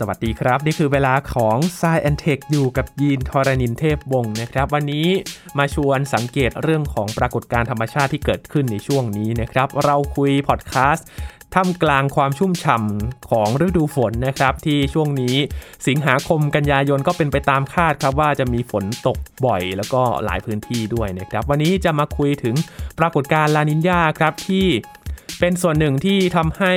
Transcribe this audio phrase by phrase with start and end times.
[0.00, 5.08] สวัสดีครับ นี่คือเวลาของ s ซแอนเทคอยู่กับยีนทรณินเทพวงศ์นะครับ วันนี้
[5.58, 11.06] มาชวนสังเกตเรื่องของปรากฏการณ์ธรรมชาติที่เกิดขึ้นในช่วงนี้นะครับ เราคุยพอดแคสต์
[11.54, 15.36] ท่ามกลางความชุ่มฉ่ำของฤดูฝนนะครับ ที่ช่วงนี้
[15.86, 22.54] สิงหาคมกันยายนก็เป็นไปตามคาดครับว่าจะมีฝนตกบ่อยแล้วก็หลายพื้นที่ด้วยนะครับ วันนี้จะมาคุยถึง
[22.98, 24.66] ปรากฏการณ์ลานินยาครับที่
[25.40, 26.72] เป็นส่วนหนึ่งที่ทำให้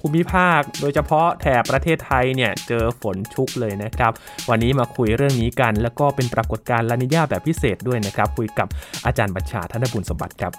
[0.00, 4.12] ภูมิภาค โดยเฉพาะแถบประเทศไทยเนี่ยเจอฝนชุกเลยนะครับ
[4.50, 8.68] วันนี้มาคุยเรื่องนี้กัน แล้วก็เป็นปรากฏการณ์ลานิญาแบบพิเศษด้วยนะครับ คุยกับ
[9.06, 10.52] อาจารย์บัญชาธนบุญสมบัติครับ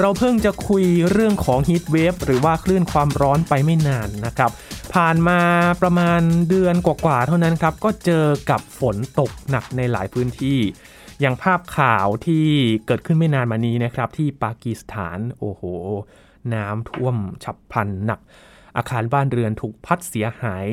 [0.00, 4.50] เราเพิ่งจะคุยเรื่องของฮีทเวฟหรือว่าคลื่นความร้อนไปไม่นานนะครับ
[4.94, 5.40] ผ่านมา
[5.82, 10.58] ประมาณเดือนกว่าๆเท่านั้นครับ ก็เจอกับฝนตกหนักในหลายพื้นที่
[11.20, 12.46] อย่างภาพข่าวที่
[12.86, 15.62] เกิดขึ้นไม่นานมานี้นะครับ ที่ปากีสถานโอ้โห
[16.54, 18.20] น้ำท่วมฉับพลันหนัก
[18.76, 20.68] อาคารบ้านเรือนถูกพัดเสียหาย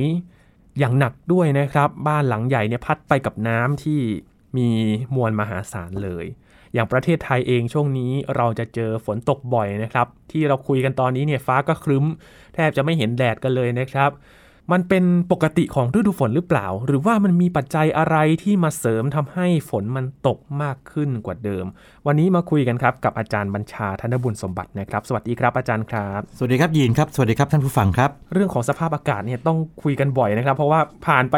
[0.79, 3.99] อย่างหนักด้วยนะครับ บ้านหลังใหญ่เนี่ยพัดไปกับน้ำที่
[4.57, 4.69] มี
[5.15, 6.25] มวลมหาศาลเลย
[6.73, 12.05] อย่างประเทศไทยเองช่วงนี้เราจะเจอฝนตกบ่อยนะครับ ที่เราคุยกันตอนนี้เนี่ยฟ้าก็ครึ้ม
[12.55, 14.11] แทบจะไม่เห็นแดดกันเลยนะครับ
[14.71, 21.65] มันเป็นปกติของฤดูฝนหรือเปล่า หรือว่ามันมีปัจจัยอะไรที่มาเสริมทำให้ฝนมันตกมากขึ้นกว่าเดิม
[22.07, 31.35] วันนี้มาคุยกันครับกับอาจารย์บัญชาธนบุญสมบัตินะครับ สวัสดีครับอาจารย์ครับ สวัสดีครับยีนครับสวัสดีครับท่านผู้ฟังครับ เรื่องของสภาพอากาศเนี่ยต้องคุยกันบ่อยนะครับ เพราะว่าผ่านไป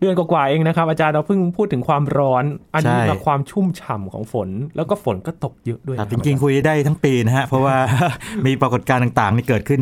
[0.00, 7.76] เดือนกว่าเองนะครับ อาจารย์เราเพิ่งพูดถึงความร้อน อันนี้มาความชุ่มฉ่าของฝน แล้วก็ฝนก็ตกเยอะด้วยจริงๆ คุยได้ทั้งปีนะฮะ เพราะว่า
[8.46, 9.80] มีปรากฏการณ์ต่างๆนี่เกิดขึ้น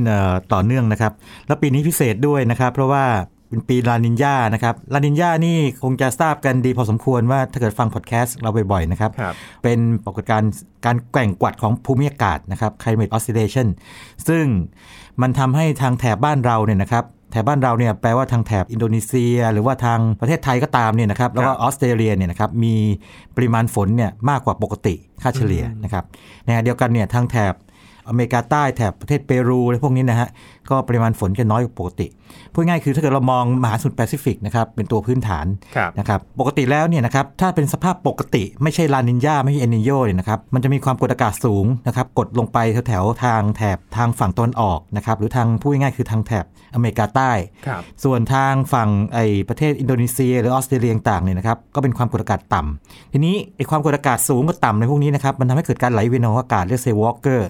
[0.52, 1.12] ต่อเนื่องนะครับ
[1.46, 3.04] แล้วปีนี้พิเศษด้วยนะครับ เพราะว่า
[3.48, 10.52] เป็นปีลานินยานะครับลานินยานี่คงจะทราบกันดีพอสมควรว่าถ้าเกิดฟังพอดแคสต์เราบ่อยๆนะครับรบเป็นปรากฏการณ์
[10.86, 13.68] การแกว่งกวัดของภูมิอากาศนะครับ climate oscillation
[14.28, 14.44] ซึ่ง
[15.22, 22.74] มันทำให้ทางแถบบ้านเราเนี่ยนะครับ แถบบ้านเราเนี่ยแปลว่าทางแถบอินโดนีเซีย หรือว่าทางประเทศไทยก็ตามเนี่ยนะครับแล้วก็ออสเตรเลียเนี่ยนะครับมี
[23.36, 26.04] ปริมาณฝนเนี่ยมากกว่าปกติค่าเฉลี่ยนะครับ
[26.44, 27.54] ในเดียวกันเนี่ยทางแถบ
[28.08, 30.28] อเมริกาใต้แถบประเทศเปรูอะไรพวกนี้นะฮะ
[30.70, 32.06] ก็ปริมาณฝนจะน้อยกว่าปกติ
[32.54, 35.46] พูดง่ายคือถ้าเกิดเรามองมหาสมุทรแปซิฟิกนะครับเป็นตัวพื้นฐาน
[35.98, 42.58] นะครับปกติแล้วเนี่ยนะครับถ้าเป็นสภาพปกติไม่ใช่ลานีญาไม่ใช่เอลนีโญเนี่ยนะครับมันจะมีความกดอากาศสูงนะครับกดลงไป
[42.88, 46.44] แถวๆทางแถบทางฝั่งตะวันออกนะครับหรือทางพูดง่ายคือทางแถบ
[46.74, 47.32] อเมริกาใต้
[48.04, 49.18] ส่วนทางฝั่งไอ
[49.48, 57.48] ประเทศอินโดนีเซีย หรือออสเตรเลียต่างเนี่ยนะครับก็เป็นความกดอากาศต่ำทีนี้ไอความกดอากาศสูงกับต่ำในพวกนี้นะครับมันทำให้เกิดการไหลเวียนของอากาศเรียกเซลล์วอล์กเกอร์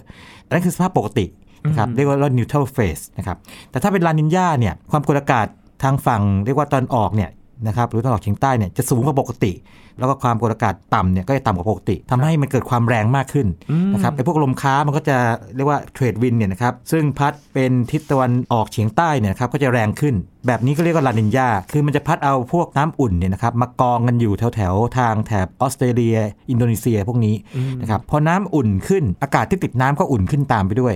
[0.51, 1.25] นั่นคือสภาพปกติ
[1.67, 3.37] นะครับเรียกว่า neutral phase นะครับ
[3.71, 5.47] แต่ถ้าเป็นลานีญาเนี่ยความกดอากาศ
[5.83, 7.31] ทางฝั่งเรียกว่าตะวันออกเนี่ย
[7.67, 9.53] นะครับหรือตะวันออกเฉียงใต้เนี่ยจะสูงกว่าปกติ
[9.99, 13.47] แล้วก็ความกดอากาศต่ำเนี่ยก็จะต่ำกว่าปกติทำให้มันเกิดความแรงมากขึ้น
[13.95, 15.17] นะครับไอ้พวกลมค้ามันก็จะ
[15.55, 20.15] เรียกว่าเทรดวินเนี่ยนะครับซึ่งพัดเป็นทิศตะวันออกเฉียงใต้เนี่ยครับก็จะแรงขึ้น
[20.47, 26.17] แบบนี้ก็เรียกว่าลานินยาคือมันจะพัดเอาพวกน้ำอุ่นเนี่ยนะครับมากองกันอยู่แถวแถวทางแถบออสเตรเลีย
[26.51, 27.35] อินโดนีเซียพวกนี้
[27.81, 30.95] นะครับพอน้ำอุ่นขึ้นอากาศที่ติดน้ำก็อุ่นขึ้นตามไปด้วย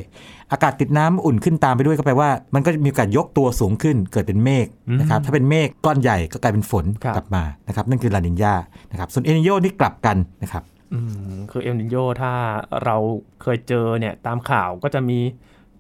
[0.52, 4.66] อากาศติดน้ำอุ่นขึ้นตามไปด้วยก็แปลว่า มันก็มีโอกาสยกตัวสูงขึ้นเกิดเป็นเมฆ
[5.00, 6.84] นะครับถ้าเป็นเมฆก้อนใหญ่ก็กลายเป็นฝน
[7.16, 8.54] กลับมานะครับนั่นคือลานินยา
[8.92, 10.98] นะครับส่วนเอลนีโญนี่กลับกันนะครับอื
[11.32, 12.32] มคือเอลนีโญถ้า
[12.84, 12.96] เรา
[13.42, 15.20] เคยเจอเนี่ยตามข่าวก็จะมี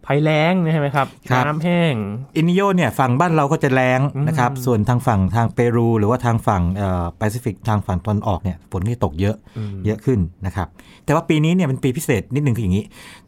[0.06, 1.06] ภัยแล้งใช่ไหมครับ
[1.46, 1.94] น้ำแห้ง
[2.36, 9.36] เอลนีโญเนี่ยฝั่งบ้านเราก็จะแรงนะครับส่วนทางฝั่งทางเปรู หรือว่าทางฝั่งเอ่อแปซิฟิกทางฝั่งตะวันออกเนี่ยฝนที่ตกเยอะ
[9.86, 10.68] เยอะขึ้นนะครับ
[11.04, 12.84] แต่ว่าปีนี้เนี่ยเป็นปีพิเศษนิดหนึ่งคืออย่างนี้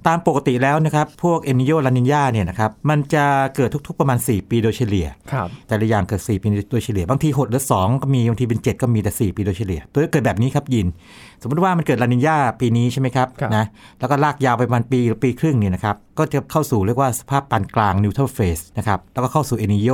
[0.06, 3.24] ตามปกติแล้วนะครับ พวกเอลนีโญลานีญาเนี่ยนะครับ มันจะ
[3.56, 5.06] เกิดทุกๆประมาณ 4 ปีโดยเฉลี่ย
[5.68, 10.86] แต่ละอย่างเกิด 4 ปีโดยเฉลี่ย บางทีหดหรือ2ก็มี บางทีเป็น 7 ก็มีแต่ 4 ปีโดยเฉลี่ยตัวเกิดแบบนี้ครับยิน
[11.42, 13.64] สมมติว่ามันเกิดลานินยาปีนี้ใช่ไหมครับนะ
[14.00, 19.90] แล้วก็ลากยาวไปประมาณปีหรือปีครึ่งเนี่ยนะครับ ก็จะเข้าสู่เรียกว่าสภาพปานกลางนิวทรัลเฟสนะครับ แล้วก็เข้าสู่เอนิโย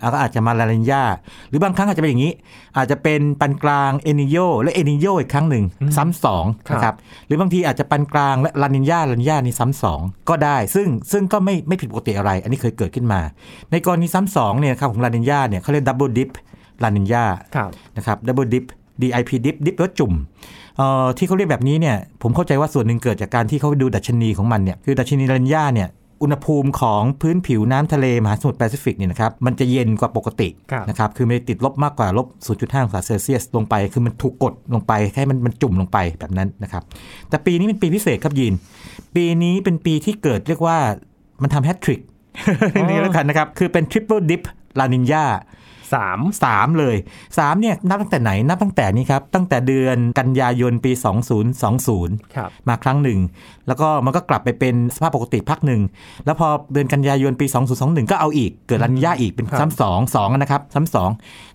[0.00, 1.02] แล้วก็อาจจะมาลาลินยา
[1.48, 2.32] หรือบางครั้งอาจจะเป็นอย่างนี้
[2.76, 5.64] อาจจะเป็นปันกลางเอนิโยและเอนิโยอีกครั้งหนึ่ง
[5.96, 6.94] ซ้ำสองนะครับ
[7.26, 13.20] หรือบางทีอาจจะปันกลางและลานินยาลานินยานี่ซ้ำสองก็ได้ ซึ่งซึ่งก็ไม่ไม่ผิดปกติอะไร อันนี้เคยเกิดขึ้นมา
[13.70, 16.30] ในกรณีซ้ำสองเนี่ยครับของลานินยาเนี่ยเขาเรียกดับเบิลดิฟ
[16.82, 17.24] ลานินยา
[17.96, 18.64] นะครับดับเบิลดิฟ
[19.02, 20.12] DIP ดิฟดิฟแล้วจุ่ม
[21.18, 25.88] ที่เขาเรียกแบบนี้เนี่ยผมเข้าใจว่าส่วนหนึ่งเกิดจากการที่เขาดูดัชนีของมันเนี่ยคือดัชนีลานีญาเนี่ย
[26.22, 30.48] อุณหภูมิของพื้นผิวน้ำทะเลมหาสมุทรแปซิฟิกเนี่ยนะครับมันจะเย็นกว่าปกติ
[30.88, 32.26] นะครับคือไม่ติดลบมากกว่าลบ
[32.56, 36.82] 0.5 องศาเซลเซียสลงไป คือมันถูกกดลงไปแค่มันมันจุ่มลงไปแบบนั้นนะครับ
[37.28, 38.54] แต่ปีนี้เป็นปีพิเศษครับยิน
[39.16, 40.78] ปีนี้เป็นปีที่เกิดเรียกว่า
[41.42, 42.00] มันทำแฮตทริก
[42.88, 44.42] นี่แล้วกันนะครับ คือเป็น triple dip
[44.78, 45.24] ลานีญา
[45.94, 46.18] สาม
[46.50, 46.96] 3เลย
[47.28, 50.92] 3 เนี่ย นับตั้งแต่ไหนนับตั้งแต่นี้ครับ ตั้งแต่เดือนกันยายนปี
[51.62, 53.18] 2020ครับมาครั้งหนึ่ง
[53.66, 55.80] แล้วก็มันก็กลับไปเป็นสภาพปกติพักหนึ่ง
[56.24, 57.46] แล้วพอเดือนกันยายนปี
[57.78, 61.10] 2021 ก็เอาอีก เกิดลานีญาอีกเป็นครับซ้ำสองสองนะครับซ้ำสอง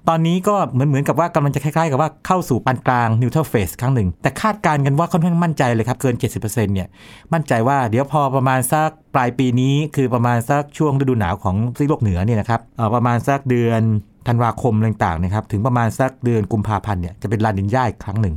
[0.10, 6.88] ตอนนี้ก็เหมือนเหมือนกับว่ากำลังจะคล้ายๆ กับว่าเข้าสู่ปานกลาง neutral phase ครั้งหนึ่งแต่คาดการณ์กันว่าค่อนข้างมั่นใจเลยครับเกิน 70%เนี่ย
[7.34, 13.82] มั่นใจว่าเดี๋ยวพอประมาณสักปลายปีนี้คือประมาณสักช่วงฤดูหนาวของซีกโลกเหนือเนี่ยนะครับเอ่อประมาณสักเดือน
[14.28, 18.36] ธันวาคมอะไรต่างๆนะครับถึงประมาณสักเดือนกุมภาพันธ์เนี่ยจะเป็นลานินยาอีกครั้งหนึ่ง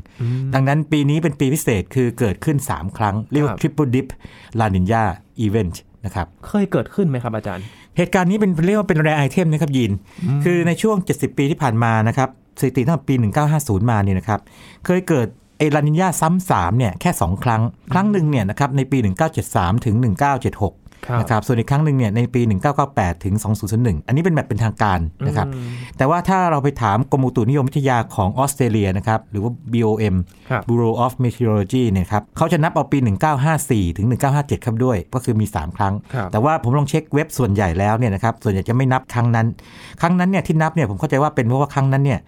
[0.54, 4.06] ดังนั้นปีนี้เป็นปีพิเศษคือเกิดขึ้น 3 ครั้ง เรียกว่าครับ triple dip
[4.58, 5.02] la nina
[5.46, 5.74] event
[6.04, 7.64] นะครับเคยเกิดขึ้นไหมครับอาจารย์
[7.96, 9.92] เหตุการณ์นี้เป็นเรียกว่าเป็นแรไอเทมนะครับยิน
[10.44, 12.28] คือในช่วง 70 ปีที่ผ่านมานะครับ
[12.60, 13.14] สถิติตั้งแต่ปี
[13.52, 14.40] 1950 มาเนี่ยนะครับ
[14.86, 17.62] เคยเกิดไอลานินยาซ้ำสามเนี่ยแค่ 2 ครั้ง
[17.93, 18.99] ครั้งหนึ่งเนี่ยนะครับในปี
[19.43, 20.09] 1973 ถึง 1976
[21.06, 22.41] ครับนะครับส่วนอีกครั้งหนึ่งเนี่ยในปี
[22.82, 23.35] 1998 ถึง
[23.70, 25.47] 2001 อันนี้เป็นแบบเป็นทางการนะครับ
[25.97, 30.17] แต่ว่าถ้าเราไปถามกรมอุตุนิยมวิทยาของออสเตรเลียนะครับหรือว่า BOM
[30.50, 32.99] ครับ Bureau of Meteorology เนี่ยครับเขาจะนับเอาปี
[33.49, 34.06] 1954 ถึง
[34.37, 39.47] 1957 ครับด้วย ก็คือมี 3 ครั้งครับแต่ว่าผมลองเช็คเว็บส่วนใหญ่แล้วเนี่ยนะครับส่วนใหญ่จะไม่นับครั้งนั้น
[40.00, 42.20] ครั้งนั้นเนี่ยที่นับเนี่ยผมเข้าใจว่าเป็นเพราะว่าครั้งนั้นเนี่ย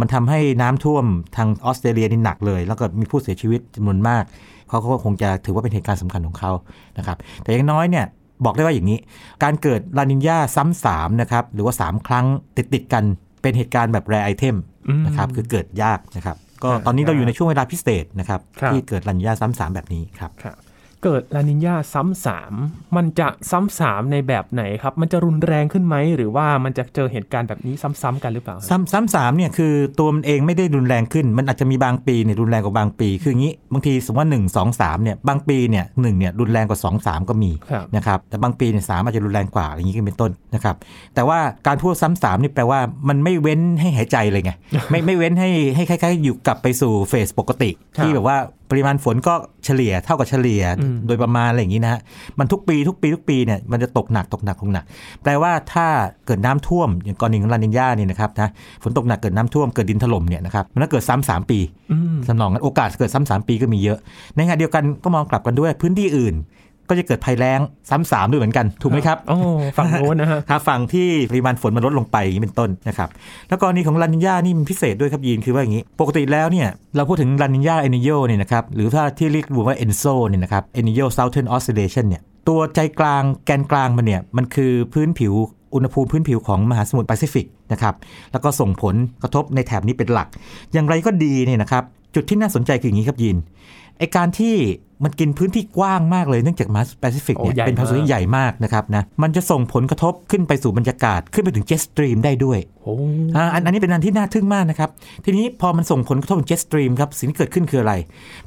[0.00, 1.04] มันทำให้น้ำท่วม
[1.36, 4.24] ทางออสเตรเลียนี่หนักเลย แล้วก็มีผู้เสียชีวิตจำนวนมาก
[4.68, 6.52] เขาก็คงจะถือว่าเป็นเหตุการณ์สำคัญของเขา
[6.98, 8.06] นะครับ แต่อย่างน้อยเนี่ย
[8.44, 8.98] บอกได้ว่าอย่างนี้
[9.42, 12.26] การเกิดลานินยาซ้ำสามนะครับ หรือว่า 3 ครั้ง
[12.56, 13.04] ติดติดๆกัน
[13.42, 14.56] เป็นเหตุการณ์แบบแรไอเทม
[14.88, 20.56] อืมนะครับ คือเกิดยากนะครับ ก็ครับตอนนี้เราอยู่ในช่วงเวลาพิเศษนะครับครับที่เกิดลานินยาซ้ำสามแบบนี้ครับครับ
[21.04, 22.52] เกิดลานินยาซ้ำสาม
[22.96, 40.76] มันจะซ้ำสามในแบบไหนครับ มันจะรุนแรงขึ้นไหม หรือว่ามันจะเจอเหตุการณ์แบบนี้ซ้ำๆกันหรือเปล่าครับซ้ำซ้ำสามเนี่ยคือตัวมันเองไม่ได้รุนแรงขึ้น มันอาจจะมีบางปีเนี่ยรุนแรงกว่าบางปี คืออย่างนี้ บางทีสมมติว่าหนึ่งสองสามเนี่ย บางปีเนี่ยหนึ่งเนี่ยรุนแรงกว่าสองสามก็มีครับนะครับ แต่บางปีเนี่ยสามอาจจะรุนแรงกว่าอย่างนี้ก็เป็นต้นนะครับ
[41.14, 44.52] แต่ว่าการพูดซ้ำสามนี่แปลว่ามันไม่เว้นให้หายใจเลยไง
[44.90, 48.38] ไม่ไม่เว้นให้ให้คล้ายๆอยู่กลับไปสู่เฟสปกติครับที่แบบว่า
[48.70, 49.34] ปริมาณฝนก็
[49.64, 52.00] เฉลี่ยเท่ากับเฉลี่ยอืมโดยประมาณอะไรอย่างนี้นะฮะ
[52.38, 54.84] มันทุกปีทุกปีทุกปีเนี่ยมันจะตกหนักตกหนักตกหนัก
[55.22, 55.86] แปลว่าถ้า
[56.26, 58.50] เกิดน้ำท่วมอย่างกรณีของลานินยาเนี่ยนะครับนะ
[58.82, 61.58] ฝนตกหนักเกิดน้ำท่วมเกิดดินถล่มเนี่ยนะครับมันก็เกิดซ้ำสามปี
[61.92, 63.98] อืมสำนองนั้นโอกาสเกิดซ้ำสามปีก็มีเยอะ
[64.34, 66.34] ในขณะเดียวกันก็มองกลับกันด้วยพื้นที่อื่น
[66.90, 67.60] ก็จะเกิดภัยแล้ง
[67.90, 69.36] ซ้ำสามด้วยเหมือนกัน ถูกไหมครับโอ้
[69.76, 73.08] ฝั่งโน้นนะฮะครับฝั่งที่ปริมาณฝนมันลดลงไปอย่างนี้เป็นต้นนะครับ
[73.48, 85.34] แล้วกรณีของลานินยานี่มันพิเศษด้วยครับยีนคือว่าอย่างนี้ ปกติแล้วเนี่ยเราพูดถึงลานีญาเอลนีโญเนี่ยนะครับหรือถ้าที่เรียกรวมว่า ENSO เนี่ยนะครับ El Niño Southern Oscillation เนี่ยตัวใจกลางแกนกลางมันเนี่ยมันคือพื้นผิว
[85.74, 87.94] อุณหภูมิพื้นผิวของมหาสมุทรแปซิฟิกนะครับ
[88.32, 90.28] แล้วก็ส่งผลกระทบในแถบนี้เป็นหลัก
[90.72, 91.84] อย่างไรก็ดีเนี่ยนะครับ
[92.14, 93.36] จุดที่น่าสนใจคืออย่างนี้ครับยีน
[93.98, 94.54] ไอการที่
[95.04, 102.94] มันกินพื้นที่กว้างมากเลยเนื่องจากมหาสมุทรแปซิฟิกเนี่ยโอ้ใหญ่เป็นมหาสมุทรมากที่ใหญ่มากนะครับนะมันจะส่งผลกระทบขึ้นไปสู่บรรยากาศขึ้นไปถึง jet stream ได้ด้วยโอ้
[103.36, 104.90] อ่าอันอันนี้เป็นอันที่น่าทึ่งมากนะครับ
[105.24, 107.94] ทีนี้พอมันส่งผลกระทบถึง jet stream ครับสิ่งที่เกิดขึ้นคืออะไร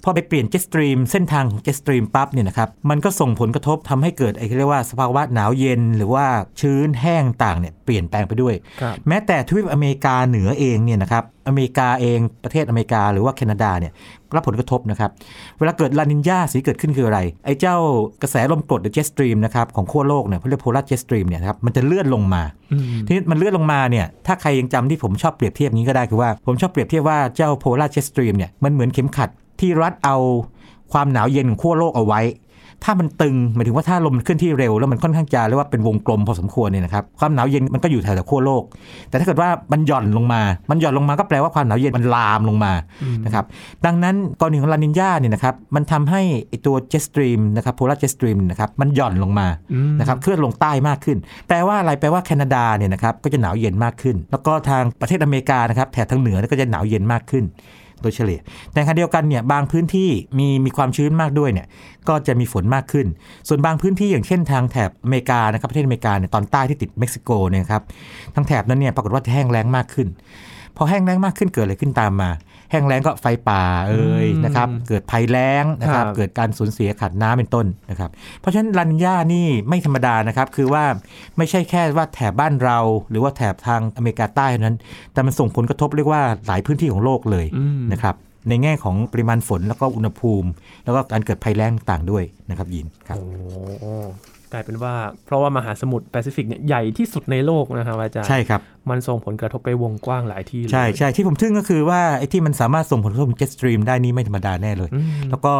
[0.03, 6.25] พอไปเปลี่ยน jet stream เส้นทางของ jet stream ปั๊บเนี่ยนะครับมันก็ส่งผลกระทบทำให้เกิดไอ้ที่เรียกว่าสภาวะหนาวเย็น หรือว่า
[6.59, 13.93] ชื้นแห้งต่างเนี่ยเปลี่ยนแปลงไปด้วยครับแม้แต่ทวีปอเมริกาเหนือเองเนี่ยนะครับอเมริกาเองประเทศอเมริกาหรือว่าแคนาดาเนี่ย
[14.35, 15.11] รับผลกระทบนะครับ
[15.59, 17.75] เวลาเกิดลานีญาสิ่งที่เกิดขึ้นคืออะไร ไอ้เจ้า
[18.21, 22.41] กระแสลมกรดหรือ jet stream นะครับของขั้วโลกเนี่ยเขาเรียก polar jet stream เนี่ยนะครับมันจะเลื่อนลงมา
[22.71, 30.17] อืมทีนี้มันเลื่อนลงมาเนี่ยถ้าใครยังจำที่ผมชอบเปรียบเทียบนี้ก็ได้คือว่าผมชอบเปรียบเทียบว่าเจ้า polar jet stream เนี่ยมันเหมือนเข็มขัดที่รัดเอา
[30.93, 32.21] ความหนาวเย็นของขั้วโลกเอาไว้
[32.83, 38.63] ถ้ามันตึงหมายถึงว่าถ้าลมมันเคลื่อนที่เร็วแล้วมันค่อนข้างจะเรียกว่าเป็นวงกลมพอสมควรเนี่ยนะครับความหนาวเย็นมันก็อยู่แถวๆขั้วโลก
[39.09, 42.73] แต่ถ้าเกิดว่ามันหย่อนลงมา มันหย่อนลงมาก็แปลว่าความหนาวเย็นมันลามลงมา
[43.03, 43.45] อืมนะครับ
[43.85, 57.43] ดังนั้นกรณีของลานีญาเนี่ยนะครับมันทำให้ไอตัว jet stream นะครับ polar jet stream นะครับมันหย่อนลงมาอืมนะครับเคลื่อนลงใต้มากขึ้น แปลว่าอะไรแปลว่าแคนาดาเนี่ยนะครับก็จะหนาวเย็นมากขึ้น แล้วก็ทางประเทศอเมริกานะครับแถบทางเหนือก็จะหนาวเย็นมากขึ้น
[58.03, 58.39] โดยเฉลี่ย
[58.73, 61.67] แต่ขณะเดียวกันเนี่ยบางพื้นที่มีมีความชื้นมากด้วยเนี่ย
[62.09, 63.07] ก็จะมีฝนมากขึ้น
[63.47, 67.81] ส่วนบางพื้นที่อย่างเช่นทางแถบอเมริกานะครับประเทศอเมริกาเนี่ยตอนใต้ที่ติดเม็กซิโกเนี่ยครับ
[68.35, 70.07] ทางแถบนั้นเนี่ยปรากฏว่าจะแห้งแล้งมากขึ้น
[70.77, 72.29] พอแห้งแล้งมากขึ้นเกิดอะไรขึ้นตามมา
[72.73, 80.83] แห้งแล้งก็ไฟป่าเอ่ยอืมนะครับ เกิดภัยแล้งนะครับครับเกิดการสูญเสียขาดน้ำเป็นต้นนะครับ เพราะฉะนั้นลานีญานี่ไม่ธรรมดานะครับ คือว่า
[81.37, 84.77] ไม่ใช่แค่ว่าแถบบ้านเรา หรือว่าแถบทางอเมริกาใต้เท่านั้น
[85.13, 88.15] แต่มันส่งผลกระทบเรียกว่าหลายพื้นที่ของโลกเลยอืมนะครับ
[88.49, 90.49] ในแง่ของปริมาณฝนแล้วก็อุณหภูมิ
[90.83, 93.91] แล้วก็การเกิดภัยแล้งต่างด้วยนะครับยินครับโอ้
[94.53, 94.93] กลายเป็นว่า
[95.25, 105.53] เพราะว่ามหาสมุทรแปซิฟิกเนี่ยใหญ่ที่สุดในโลกนะครับอาจารย์ใช่ครับ มันส่งผลกระทบไปวงกว้างหลายที่เลยใช่ใช่ที่ผมทึ่งก็คือว่าไอ้ที่มันสามารถส่งผลกระทบถึง jet stream ได้นี่ไม่ธรรมดาแน่เลยอืมแล้วก็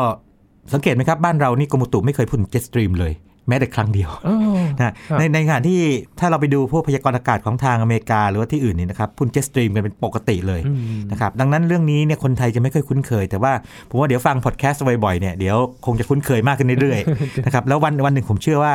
[0.74, 3.14] สังเกตไหมครับ บ้านเรานี่กรมอุตุไม่เคยพูดถึง jet stream เลย
[3.48, 4.38] แม้แต่ครั้งเดียวอ๋อ
[4.78, 5.80] นะครับในในขณะที่
[6.20, 13.54] ถ้าเราไปดูพวกพยากรณ์อากาศของทางอเมริกา หรือว่าที่อื่นนี่นะครับพูด jet stream กันเป็นปกติเลยอืมนะครับดังนั้นเรื่องนี้เนี่ยคนไทยจะไม่ค่อยคุ้นเคย แต่ว่า
[13.90, 18.74] ผมว่าเดี๋ยวฟังพอดแคสต์บ่อยๆเนี่ยเดี๋ยวคงจะคุ้นเคยมากขึ้นเรื่อยๆนะครับแล้ววันวันหนึ่งผมเชื่อว่า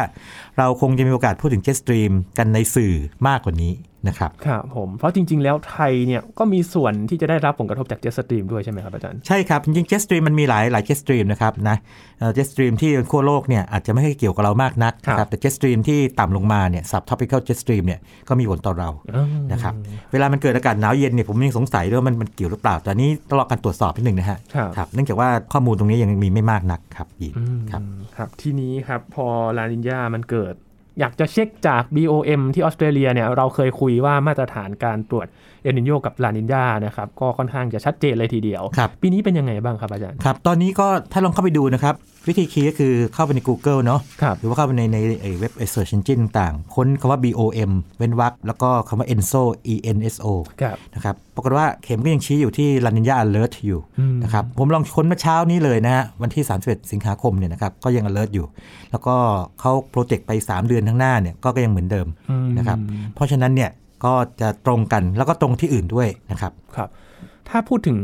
[0.58, 2.94] เราคงจะมีโอกาสพูดถึง jet stream กันในสื่อ
[3.28, 3.72] มากกว่านี้
[4.06, 11.76] นะครับครับผมเพราะจริง ๆ แล้วไทยเนี่ยก็มีส่วนที่จะได้รับผลกระทบจาก jet stream ด้วยใช่ไหมครับอาจารย์ใช่ครับ จริงๆ jet stream มันมีหลายหลาย jet stream นะครับนะ
[12.34, 19.74] jet stream ที่ขั้วโลกเนี่ยอาจจะไม่ค่อยเกี่ยวกับเรามากนักนะครับแต่ jet stream ที่ต่ำลงมาเนี่ย subtropical jet stream เนี่ยก็มีผลต่อเราอ๋อนะครับ
[20.12, 27.82] เวลามันเกิดอากาศหนาวเย็นเนี่ยผมยังสงสัยด้วยว่ามันมันเกี่ยวหรือเปล่าแต่อันนี้ต้องรอการตรวจสอบนิดหนึ่งนะฮะครับครับเนื่องจากว่าข้อมูลตรงนี้ยังมีไม่มากนักครับยินอืมครับ
[28.16, 29.26] ครับทีนี้ครับพอ
[29.56, 30.54] ลานีญามันเกิด
[30.98, 35.26] อยากจะเช็คจาก BOM ที่ออสเตรเลียเนี่ยเราเคยคุยว่ามาตรฐานการตรวจ
[35.62, 41.94] เอลนีโญกับลานีญานะครับก็ค่อนข้างจะชัดเจนเลยทีเดียวครับปีนี้เป็นยังไงบ้างครับอาจารย์ครับตอนนี้ก็ถ้าลองเข้าไปดูนะครับ
[42.28, 50.26] วิธีคีย์ก็คือเข้าไปใน Google เนาะครับหรือว่าเข้าไปในในไอ้เว็บไอ้ search engine ต่างๆ ค้นคำว่า BOM เว้นวรรคแล้วก็คำว่า ENSO E N S O
[50.62, 58.46] ครับนะครับปรากฏว่าเข็มก็ยังชี้อยู่ที่ลานินยา alert อยู่อืมนะครับผมลองค้นเมื่อเช้านี้เลยนะฮะวันที่ 31 สิงหาคมเนี่ยนะครับก็ยัง alert อยู่
[58.90, 59.16] แล้วก็
[59.60, 62.78] เขาโปรเจกต์ไป 3 เดือนข้างหน้าเนี่ยก็ก็ยังเหมือนเดิมอืมนะครับ
[63.14, 63.70] เพราะฉะนั้นเนี่ย
[64.04, 66.88] ก็จะตรงกันแล้วก็ตรงที่อื่นด้วยนะครับครับ
[67.48, 67.98] ถ้าพูดถึง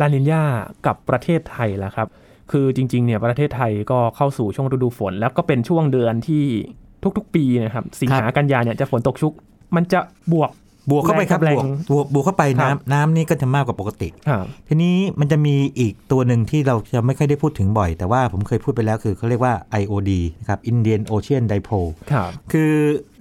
[0.00, 0.42] ลานินยา
[0.86, 2.08] กับประเทศไทยล่ะครับ
[2.50, 6.44] คือจริงๆเนี่ยประเทศไทยก็เข้าสู่ช่วงฤดูฝน แล้วก็เป็นช่วงเดือนที่
[7.16, 9.32] ทุกๆ ปีนะครับ สิงหากันยาเนี่ยจะฝนตกชุก
[9.76, 10.00] มันจะ
[10.32, 10.50] บวก
[10.90, 22.72] บวกเข้าไปครับแรงบวกบวกบวกเข้าไปครับน้ำน้ำนี่ก็จะมากกว่าปกติครับทีนี้มันจะมีอีกตัวหนึ่งที่เราจะไม่ค่อยได้พูดถึงบ่อย แต่ว่าผมเคยพูดไปแล้วคือเขาเรียกว่า IOD นะครับ Indian Ocean Dipole ครับคือ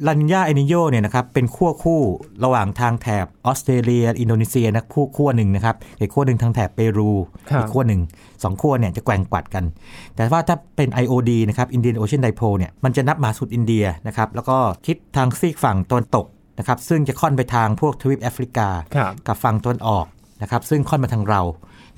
[0.08, 2.02] ลานิญาเอนิโยเนี่ยนะครับเป็นขั้วคู่
[2.44, 7.12] ระหว่างทางแถบออสเตรเลีย อินโดนีเซียนะคู่ขั้วหนึ่งนะครับอีกขั้วหนึ่งทางแถบเปรู
[7.50, 8.02] ครับอีกขั้วหนึ่ง
[8.44, 9.64] สองขั้วเนี่ยจะแกว่งกวัดกัน
[10.16, 14.58] แต่ว่าถ้าเป็น IOD นะครับ Indian Ocean Dipole เนี่ยมันจะนับมหาสมุทรอินเดียนะครับแล้วก็
[14.88, 16.26] ทิศทางซีกฝั่งตะวันตก
[16.60, 20.06] นะครับซึ่งจะค่อนไปทางพวกทวีปแอฟริกาครับกับฝั่งตะวันออก
[20.42, 21.42] นะครับซึ่งค่อนมาทางเรา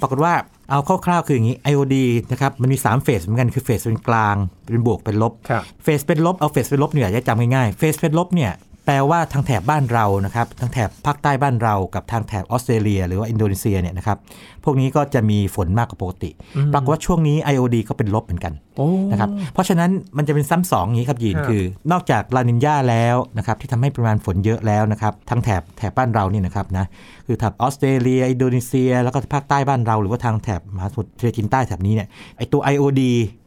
[0.02, 0.34] ปรากฏว่า
[0.70, 1.96] เอาคร่าวๆคืออย่างนี้ IOD
[2.32, 4.36] นะครับมันมี 3 เฟสเหมือนกันคือเฟสเป็นกลาง
[4.66, 8.52] เป็นบวกเป็นลบครับเฟสเป็นลบเอาเฟสเป็นลบเนี่ยจะจำง่ายๆเฟสเป็นลบเนี่ย
[8.86, 14.18] แปลว่าทางแถบบ้านเรานะครับทางแถบภาคใต้บ้านเรากับทางแถบออสเตรเลีย หรือว่าอินโดนีเซียเนี่ยนะครับ
[14.64, 26.86] พวกนี้ก็จะมีฝนมากกว่าปกติอืมปรากฏว่าช่วงนี้ IOD ก็เป็นลบเหมือนกันโอ้นะครับ เพราะฉะนั้นมันจะเป็นซ้ำสองอย่างนี้ครับยีนครับคือ นอกจากลานินยาแล้วนะครับที่ทำให้ปริมาณฝนเยอะแล้วนะครับทั้งแถบแถบบ้านเรานี่นะครับนะ
[27.28, 33.02] คือแถบออสเตรเลีย อินโดนีเซีย แล้วก็ภาคใต้บ้านเรา หรือว่าทางแถบมหาสมุทรทะเลจีนใต้แถบนี้เนี่ยไอตัว IOD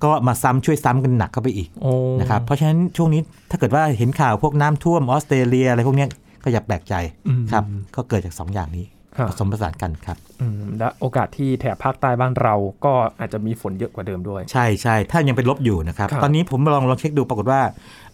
[0.04, 6.08] ก็มาซ้ำช่วยซ้ำกันหนักเข้าไปอีกโอ้นะครับเพราะฉะนั้นช่วงนี้ถ้าเกิดว่าเห็นข่าวพวกน้ำท่วมออสเตรเลียอะไรพวกเนี้ย
[6.44, 6.94] ก็อย่าแปลกใจ
[7.28, 7.64] อืมครับ
[7.96, 8.91] ก็เกิดจาก 2 อย่างนี้ครับ
[9.28, 12.54] ผสมผสานกันครับอืมและโอกาสที่แถบภาคใต้บ้านเรา
[12.84, 17.60] ก็อาจจะมีฝนเยอะกว่าเดิมด้วย ใช่ใช่ถ้ายังเป็นลบอยู่นะครับครับ ตอนนี้ผมลองลองเช็คดูปรากฏว่า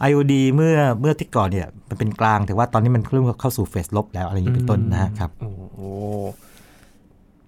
[0.09, 5.81] IOD เมื่อเมื่อที่ก่อนเนี่ยมันเป็นกลาง แต่ว่าตอนนี้มันเริ่มเข้าสู่เฟสลบแล้วอะไรอย่างนี้เป็นต้นนะฮะครับโอ้โห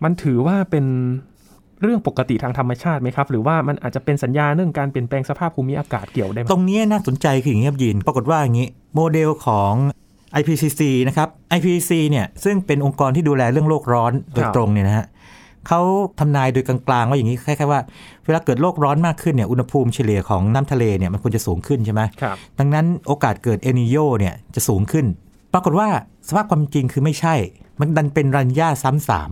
[0.02, 0.86] มันถือว่าเป็น
[1.82, 9.72] เรื่องปกติทางธรรมชาติไหมครับ หรือว่ามันอาจจะเป็นสัญญาณเรื่องการเปลี่ยนแปลงสภาพภูมิอากาศเกี่ยวได้ไหมตรงนี้น่าสนใจคืออย่างนี้ครับยิน ปรากฏว่าอย่างนี้ โมเดลของ
[10.38, 15.06] IPCC นะครับ IPCC เนี่ยซึ่งเป็นองค์กรที่ดูแลเรื่องโลกร้อนโดยตรงเนี่ยนะฮะ
[15.68, 15.80] เขา
[16.18, 17.80] ทำนายโดยกลางๆว่าอย่างนี้คล้ายๆว่า
[18.24, 25.06] เวลาเกิดโลกร้อนมากขึ้นเนี่ยอุณหภูมิเฉลี่ยของน้ำทะเลเนี่ยมันควรจะสูงขึ้นใช่ไหมครับดังนั้นโอกาสเกิดเอนิโยเนี่ยจะสูงขึ้น
[25.52, 25.88] ปรากฏว่า
[26.28, 27.34] สภาพความจริงคือไม่ใช่
[27.80, 29.30] มันดันเป็นรัญญาซ้ำสาม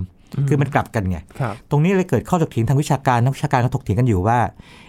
[0.49, 4.39] คือมันกลับกันไงครับตรงนี้เลยเกิดข้อถกเถียงทางวิชาการนักวิชาการเขาถกเถียงกันอยู่ว่า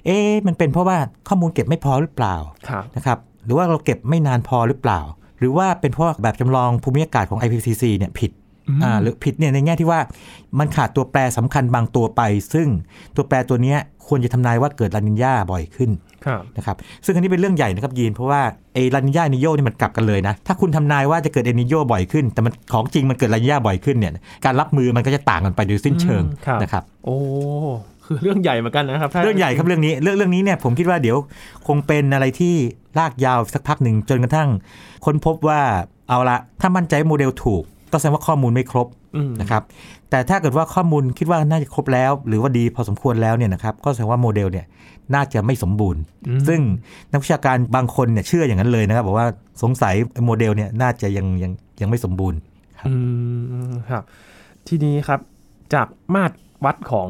[0.06, 0.98] เอ๊ะมันเป็นเพราะว่า
[1.28, 2.36] ข้อมูลเก็บไม่พอหรือเปล่า
[2.70, 5.00] ครับนะครับ หรือว่าเราเก็บไม่นานพอหรือเปล่า
[5.40, 8.32] หรือว่าเป็นเพราะแบบจำลองภูมิอากาศของ IPCC เนี่ยผิด
[8.84, 10.00] อ่าหรือผิดเนี่ยในแง่ที่ว่า
[10.60, 12.22] มันขาดตัวแปรสำคัญบางตัวไป
[12.54, 12.68] ซึ่ง
[13.16, 13.78] ตัวแปรตัวเนี้ย
[14.08, 15.90] ควรจะทำนายว่าเกิดลานินยาบ่อยขึ้น
[16.26, 18.42] ครับนะครับซึ่งอันนี้เป็นเรื่องใหญ่นะครับยีนเพราะว่า
[18.74, 24.12] ไอ้ลานีญาเอลนีโญนี่มันกลับกันเลยนะ ถ้าคุณทำนายว่าจะเกิดเอลนีโญบ่อยขึ้น แต่มันของจริงมันเกิดลานีญาบ่อยขึ้นเนี่ย
[24.46, 27.18] การรับมือมันก็จะต่างกันไปโดยสิ้นเชิงอืมครับนะครับ โอ้
[28.10, 31.18] คือเรื่องใหญ่เหมือนกันนะครับถ้าเรื่องใหญ่ครับเรื่องนี้เรื่องเรื่องนี้เนี่ยผมคิดว่าเดี๋ยว
[31.68, 32.54] คงเป็นอะไรที่
[33.00, 34.50] ลากยาวสักพักหนึ่งจนกระทั่ง
[35.06, 35.62] ค้นพบว่า
[36.10, 39.64] เอาละถ้ามั่นใจโมเดลถูก ก็แสดงว่าข้อมูลไม่ครบอืมนะครับ
[40.10, 44.66] แต่ถ้าเกิดว่าข้อมูลคิดว่าน่าจะครบแล้ว หรือว่าดีพอสมควรแล้วเนี่ยนะครับก็แสดงว่าโมเดลเนี่ย
[45.14, 46.62] น่าจะไม่สมบูรณ์อืมซึ่ง
[47.12, 49.28] นักวิชาการบางคนเนี่ยเชื่ออย่างนั้นเลยนะครับบอกว่า
[49.64, 51.52] สงสัยโมเดลเนี่ยน่าจะยังยัง
[51.82, 52.40] ยังไม่สมบูรณ์
[52.88, 52.94] อื
[53.70, 54.04] มครับ
[54.68, 55.20] ทีนี้ครับ
[55.74, 56.36] จากมาตร
[56.66, 57.10] วัดของ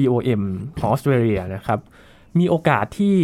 [0.00, 0.42] BOM
[0.78, 1.78] ของออสเตรเลียนะครับ
[2.38, 3.16] มีโอกาสที่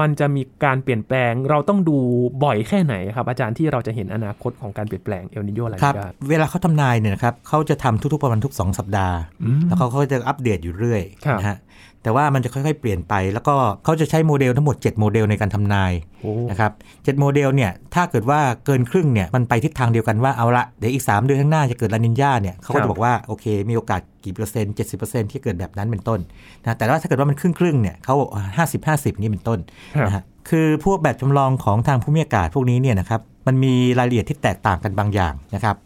[0.00, 1.96] มันจะมีการเปลี่ยนแปลง เราต้องดู
[2.44, 11.58] บ่อยแค่ไหนครับ อาจารย์ที่เราจะเห็นอนาคตของการเปลี่ยนแปลงเอลนิโยอะไรครับได้เวลาเขาทำนายเนี่ยนะครับเขาจะทำทุกๆประมาณทุก 2 สัปดาห์อืมแล้วเขาก็จะอัปเดตอยู่เรื่อยครับนะฮะ
[12.04, 16.72] แต่ว่ามันจะค่อยๆ เปลี่ยนไป แล้วก็เขาจะใช้โมเดลทั้งหมด 7 โมเดลในการทำนายโอ้นะครับ
[17.04, 26.20] เจ็ดโมเดลเนี่ยถ้าเกิดว่าเกินครึ่งเนี่ยมันไปทิศทางเดียวกันว่าเอาละเดี๋ยวอีก 3 เดือนข้างหน้าจะเกิดลานีญาเนี่ยเขาก็จะบอกว่าโอเคมีโอกาสกี่เปอร์เซ็นต์70%ที่เกิดแบบนั้นเป็นต้น
[26.62, 28.14] นะแต่ว่าถ้าเกิดว่ามันครึ่งครึ่งๆเนี่ยเขา
[28.56, 29.58] ห้าสิบห้าสิบนี่เป็นต้น
[29.94, 35.76] ครับนะฮะคือพวกแบบจำลองของทางภูมิอากาศพวกนี้เนี่ยนะครับ มันมีรายละเอียดที่แตกต่างกันบางอย่างนะครับ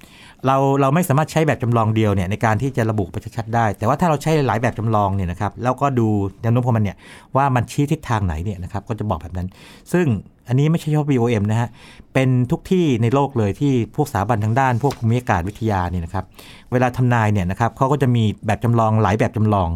[0.46, 6.06] เราเราไม่สามารถใช้แบบจำลองเดียวเนี่ยในการที่จะระบุไปชัดๆได้ แต่ว่าถ้าเราใช้หลายแบบจำลองเนี่ยนะครับแล้วก็ดู
[6.42, 6.96] แนวโน้มของมันเนี่ย
[7.36, 9.48] ว่ามันชี้ทิศทางไหนเนี่ยนะครับก็จะบอกแบบนั้น
[9.92, 10.06] ซึ่ง
[10.48, 11.68] อันนี้ไม่ใช่เฉพาะ BOM นะฮะ
[12.14, 16.24] เป็นทุกที่ในโลกเลยที่พวกสถาบันทางด้าน พวกภูมิอากาศวิทยาเนี่ยนะครับ
[16.72, 19.68] เวลาทำนายเนี่ยนะครับเขาก็จะมีแบบจำลองหลายแบบจำลอง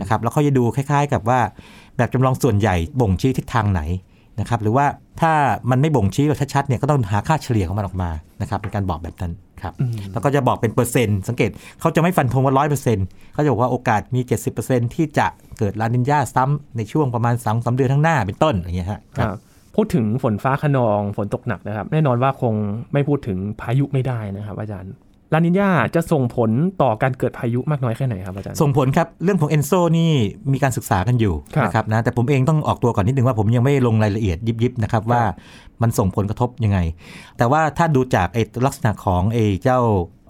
[0.00, 1.40] นะครับแล้วเขาจะดูคล้าย ๆ กับว่า
[1.96, 3.80] แบบจำลองส่วนใหญ่บ่งชี้ทิศทางไหน
[4.40, 4.86] นะครับหรือว่า
[5.20, 5.32] ถ้า
[5.70, 9.32] มันไม่บ่งชี้แบบชัดๆเนี่ยก็ต้องหาค่าเฉลี่ยของมันออกมานะครับเป็นการบอกแบบนั้น
[9.62, 14.20] ครับอืมแล้วก็จะบอกเป็นเปอร์เซ็นต์สังเกตเขาจะไม่ฟันธงว่าร้อยเปอร์เซ็นต์เขาจะบอกว่าโอกาสมี
[14.58, 15.26] 70%ที่จะ
[15.58, 19.28] เกิดลานินยาซ้ำในช่วงประมาณ2อสเดือนข้างหน้าเป็นต้นอย่างเงี้ยฮะครับ
[19.76, 22.54] พูดถึงฝนฟ้าขนองฝนตกหนักนะครับ แน่นอนว่าคง
[22.92, 24.92] ไม่พูดถึงพายุไม่ได้นะครับ อาจารย์
[25.32, 26.50] ลานินยาจะส่งผล
[26.82, 30.12] ต่อการเกิดพายุมากน้อยแค่ไหนครับอาจารย์ ส่งผลครับ เรื่องของเอนโซนี่
[30.52, 35.22] มีการศึกษากันอยู่ครับนะครับนะแต่ผมเองต้องออกตัวก่อนนิดนึงว่าผมยังไม่ลงรายละเอียดยิบๆนะครับว่า
[35.82, 36.78] มันส่งผลกระทบยังไง
[37.38, 39.78] แต่ว่าถ้าดูจากไอ้ลักษณะของไอ้เจ้า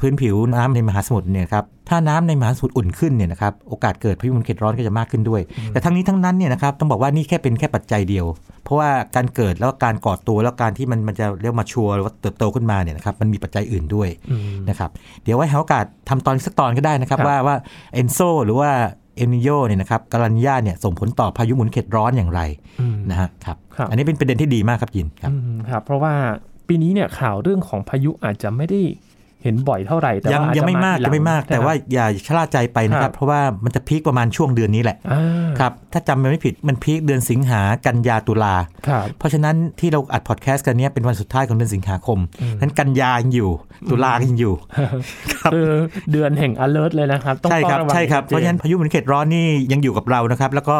[0.00, 5.40] พื้นผิวน้ำในมหาสมุทรเนี่ยครับถ้าน้ำในมหาสมุทรอุ่นขึ้นเนี่ยนะครับโอกาสเกิดพายุหมุนเขตร้อนก็จะมากขึ้นด้วย
[5.72, 8.26] แต่ทั้งนี้ทั้งนั้นเนี่ยนะครับต้องบอกว่านี่แค่เป็นแค่ปัจจัยเดียว
[8.59, 14.90] เพ ราะว่าการเกิดแล้วก็การก่อตัวแล้วการที่มันมันจะเรียก mature หรือว่าเติบโตขึ้นมาเนี่ยนะครับมันมีปัจจัยอื่นด้วยอืมนะครับ
[15.24, 17.56] เดี๋ยวไว้หาโอกาสทำตอนสักตอนก็ได้นะครับครับว่าว่า
[17.94, 18.70] ENSO หรือว่า
[19.16, 22.40] เอลนีโญเนี่ยนะครับกับลานีญาเนี่ยส่งผลต่อพายุหมุนเขตร้อนอย่างไร
[22.80, 26.14] อืมนะฮะครับครับอันนี้เป็นประเด็นที่ดีมากครับยินครับอืมครับ เพราะว่า
[26.68, 28.80] ปีนี้เนี่ยข่าวเรื่องของพายุอาจจะไม่ได้
[29.42, 38.54] เห็นบ่อยเท่าไหร่แต่ยังว่าอาจยังจะไม่มากทีหลัยังไม่มาก แต่ว่าอย่าชะล่าใจไปนะคครัรับบเพราะว่ามันจะพีคประมาณช่วงเดือนนี้แหละอ่าครับถ้าจำไม่ผิดมันพีคเดือนสิงหากันยาตุลา
[38.88, 42.18] ครับเพราะฉะนั้นที่เราอัดพอดแคสต์กันเนี้ยเป็นวันสุดท้ายของเดือนสิงหาคม
[42.60, 43.50] นั้นกันยายังอยู่
[43.90, 44.54] ตุลาก็ยังอยู่
[45.52, 45.68] คือ
[46.12, 50.78] เดือนแห่ง alert เลยนะครับต้องใช่ครับเฝ้าะวังใช่ครับชัดเพราะฉะนั้นพายุหมุนเขตร้อนนี่ยังอยู่กับเรานะครับแล้วก็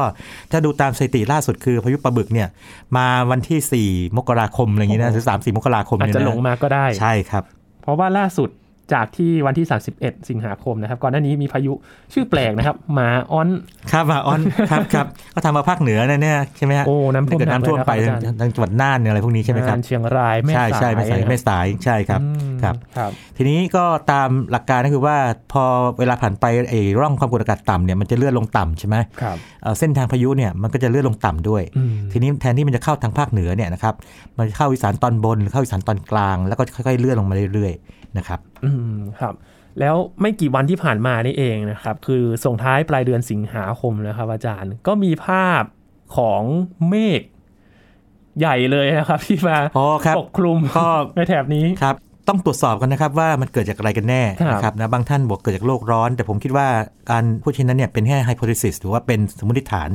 [0.50, 2.48] ถ้าดูตามสถิติล่าสุดคือพายุปลาบึกเนี่ย
[2.96, 7.44] มาวันที่ 4 มกราคมอะไรอย่างนี้นะหรือ3 4มกราคมอาจเนี่ยจะนะหลงมาก็ได้ใช่ครับ
[7.82, 8.48] เพราะว่าล่าสุด
[8.94, 11.72] จากที่วันที่ 31 สิงหาคมนะครับ ก่อนหน้านี้มีพายุ
[12.12, 13.48] ชื่อแปลกนะครับหมาออน
[13.92, 25.16] ครับมาออน ครับครับก็ทำมาภาคเหนือนะเนี่ยใช่ไหมฮะโอ้น้ำท่วมเกิดน้ำท่วมไปหนักเลยนะครับอาจารย์ทางจังหวัดน่านเนี่ยอะไรพวกนี้ใช่ไหมครับงานเชียงรายแม่ใช่สายใช่ไม่สายไม่สายใช่ครับอืมครับครับ ทีนี้ก็ตามหลักการก็คือว่า
[25.53, 25.64] พอ
[25.98, 33.94] เวลาผ่านไปไอ้ร่องความกดอากาศต่ำเนี่ยมันจะเลื่อนลงต่ำใช่ไหมครับเอ่อเส้นทางพายุเนี่ยมันก็จะเลื่อนลงต่ำด้วยอืมทีนี้แทนที่มันจะเข้าทางภาคเหนือเนี่ยนะครับ
[34.38, 39.34] มันจะเข้าอีสานตอนบนหรือเข้าอีสานตอนกลาง แล้วก็ค่อยๆเลื่อนลงมาเรื่อยๆ นะครับ อืมครับ
[39.80, 45.62] แล้วไม่กี่วันที่ผ่านมานี่เองนะครับ คือส่งท้ายปลายเดือนสิงหาคมนะครับ อาจารย์ก็มีภาพ
[46.16, 46.42] ของ
[46.88, 47.22] เมฆ
[48.38, 51.96] ใหญ่เลยนะครับ ที่มาอ๋อครับปกคลุมก็ในแถบนี้ครับ
[52.28, 56.66] ต้องตรวจสอบกันนะครับว่ามันเกิดจากอะไรกันแน่ครับนะครับนะบางท่านบอกเกิดจากโลกร้อน แต่ผมคิดว่า
[57.11, 59.88] การพูดเช่นนั้นเนี่ยเป็นแค่ไฮโพ t ท s ซิสหรือว่าเป็นสมมติฐาน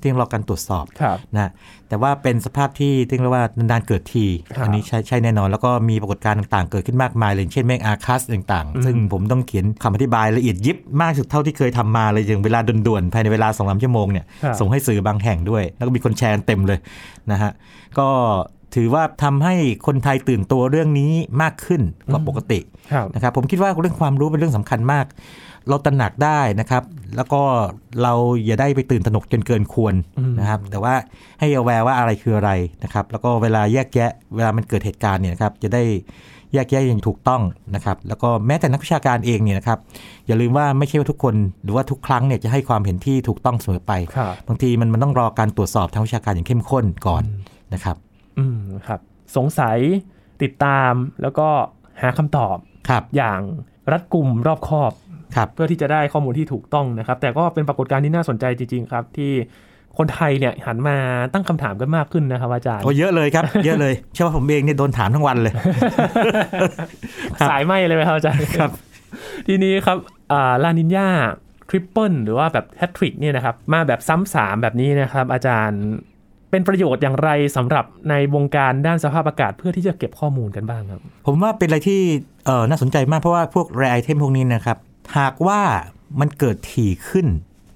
[0.00, 1.50] ที่ต้องรอการตรวจสอบครับนะ
[1.88, 16.78] แต่ว่าเป็นสภาพที่เรียกว่านานๆเกิดทีครับอันี้ใช่ใช่แน่นอน แล้วก็มีปรากฏการณ์ต่างๆ เกิดขึ้นมากมายเลยอย่างเช่นเมฆอาคัสต่างอืมๆซึ่งผมต้องเขียนคำอธิบายละเอียดยิบมากที่สุดเท่าที่เคยทำมาเลยอย่างเวลาด่วนๆภายในเวลาสองสามชั่วโมงเนี่ยครับส่งให้สื่อบางแห่งด้วย แล้วก็มีคนแชร์กันเต็มเลย
[17.32, 17.52] นะฮะ
[17.98, 18.08] ก็
[18.74, 19.54] ถือว่าทำให้
[19.86, 22.60] คนไทยตื่นตัวเรื่องนี้มากขึ้นกว่าปกติ
[22.92, 25.06] ครับนะครับผมคิดว่าเรื่องความรู้เป็นเรื่องสำคัญมาก
[25.68, 26.82] เราตระหนักได้นะครับ
[27.16, 27.42] แล้วก็
[28.02, 30.94] เราอย่าได้ไปตื่นตระหนกจนเกินควรอืมนะครับ แต่ว่า
[31.40, 32.50] ให้เอาแวร์ว่าอะไรคืออะไร
[32.84, 35.82] นะครับ แล้วก็เวลาแยกแยะ เวลามันเกิดเหตุการณ์เนี่ยนะครับจะได้
[36.54, 37.42] แยกแยะอย่างถูกต้อง
[37.74, 39.78] นะครับ แล้วก็แม้แต่นักวิชาการเองเนี่ยนะครับ
[40.26, 47.22] อย่าลืมว่าไม่ใช่ว่าทุกคนหรือว่าทุกครั้งเนี่ยจะให้ความเห็นที่ถูกต้องเสมอไปครับบางทีมันมันต้องรอการตรวจสอบทางวิชาการอย่างเข้มข้นก่อน
[47.74, 47.96] นะครับ
[48.38, 49.00] อืมครับ
[49.36, 49.78] สงสัย
[50.42, 51.48] ติดตามแล้วก็
[52.02, 52.56] หาคำตอบ
[52.88, 53.40] ครับอย่าง
[53.92, 54.92] รัดกุมรอบคอบ
[55.36, 59.32] ครับเพื่อที่จะได้ข้อมูลที่ถูกต้องนะครับ แต่ก็เป็นปรากฏการณ์ที่น่าสนใจจริง ๆ ครับ ที่
[59.98, 60.96] คนไทยเนี่ยหันมา
[61.32, 68.70] ตั้งคำถามกันมากขึ้นนะครับอาจารย์โอ้เยอะเลยครับ เยอะเลยเชื่อว่าผมเองเนี่ยโดนถามทั้งวันเลยครับสายไหมเลยไหมครับอาจารย์ครับ
[69.46, 69.98] ทีนี้ครับ
[70.32, 71.08] อ่าลานินยา
[71.68, 75.82] triple หรือว่าแบบแฮตทริกเนี่ยนะครับ มาแบบซ้ำสามแบบนี้นะครับ อาจารย์
[76.50, 82.00] เป็นประโยชน์อย่างไรสำหรับในวงการด้านสภาพอากาศเพื่อที่จะเก็บข้อมูลกันบ้างครับ ผมว่าเป็นอะไรที่
[82.46, 84.78] เออน่าสนใจมากเพราะว่าพวก rare item พวกนี้นะครับ
[85.18, 85.60] หากว่า
[86.20, 87.26] มันเกิดถี่ขึ้น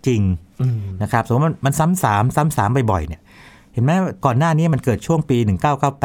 [0.06, 0.22] จริง
[0.60, 3.20] อืมนะครับสมมติมันมันซ้ำสามซ้ำสามบ่อยๆเนี่ย
[3.72, 3.90] เห็นไหม
[4.24, 5.36] ก่อนหน้านี้มันเกิดช่วงปี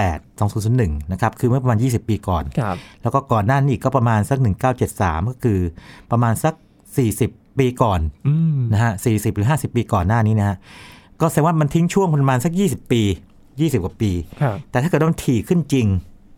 [0.02, 4.38] 1998 2001 นะครับ คือเมื่อประมาณ 20 ปีก่อนครับแล้วก็ก่อนหน้านี้อีกก็ประมาณสัก
[4.84, 5.60] 1973 ก็คือ
[6.12, 6.54] ประมาณสัก
[7.08, 10.58] 40 ปีก่อนอืมนะฮะ40 หรือ 50 ปีก่อนหน้านี้นะฮะ
[11.22, 13.02] ก็แสดงว่ามันทิ้งช่วงประมาณสัก 20 ปี
[13.48, 15.88] 20 กว่าปีครับแต่ถ้าเกิดว่ามันถี่ขึ้นจริง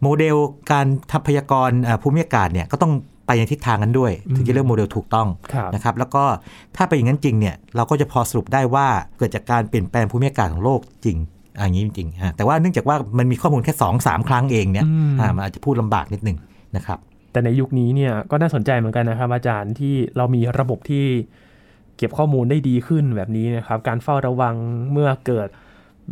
[0.04, 0.36] โมเดล
[0.72, 2.92] การทำพยากรณ์อ่าภูมิอากาศเนี่ยก็ต้อง
[3.28, 6.24] ไปในทิศทางนั้นด้วย ถึงจะเรียกโมเดลถูกต้องครับนะครับแล้วก็
[6.76, 8.88] ถ้าเป็นอย่างนั้นจริงเนี่ยเราก็จะพอสรุปได้ว่า
[9.18, 11.18] เกิดจากการเปลี่ยนแปลงภูมิอากาศของโลกจริง
[11.58, 16.38] อะอย่างนี้จริงๆฮะแต่ว่าเนื่องจากว่ามันมีข้อมูลแค่2 3ครั้งเองเนี่ยอืมอ่ามันอาจจะพูดลำบากนิดหนึ่ง
[16.76, 17.00] นะครับ
[17.32, 21.06] แต่ในยุคนี้เนี่ยก็น่าสนใจเหมือนกันนะครับอาจารย์ที่เรามีระบบที่
[22.00, 24.56] เก็บข้อมูลได้ดีขึ้นแบบนี้นะครับ การเฝ้าระวัง
[24.92, 25.48] เมื่อเกิด